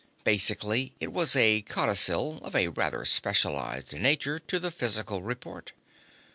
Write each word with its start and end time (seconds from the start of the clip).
Basically, 0.23 0.95
it 0.99 1.13
was 1.13 1.35
a 1.35 1.61
codicil, 1.61 2.39
of 2.39 2.55
a 2.55 2.69
rather 2.69 3.05
specialized 3.05 3.93
nature, 3.93 4.39
to 4.39 4.57
the 4.57 4.71
physical 4.71 5.21
report. 5.21 5.73